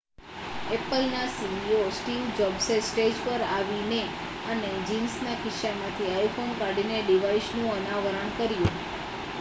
એપલના 0.69 1.25
CEO 1.33 1.81
Steve 1.91 2.31
જોબ્સે 2.37 2.77
stage 2.83 3.11
પર 3.19 3.45
આવીને 3.49 4.01
અને 4.47 4.71
જીન્સના 4.87 5.37
ખિસ્સામાંથી 5.41 6.11
iphone 6.23 6.59
કાઢીને 6.59 7.03
ડિવાઇસનું 7.03 7.71
અનાવરણ 7.77 8.35
કર્યું 8.35 8.77